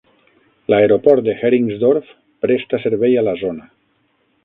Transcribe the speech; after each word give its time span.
L'aeroport 0.73 1.25
de 1.27 1.35
Heringsdorf 1.43 2.09
presta 2.47 2.83
servei 2.89 3.17
a 3.25 3.29
la 3.31 3.39
zona. 3.47 3.73